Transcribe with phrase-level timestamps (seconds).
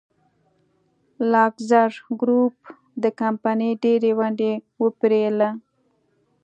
[1.31, 1.91] لاکزر
[2.21, 2.55] ګروپ
[3.03, 5.49] د کمپنۍ ډېرې ونډې وپېرله.